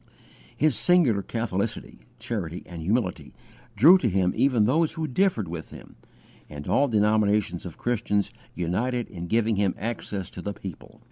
[0.57, 3.35] His singular catholicity, charity, and humility
[3.75, 5.95] drew to him even those who differed with him,
[6.49, 10.99] and all denominations of Christians united in giving him access to the people.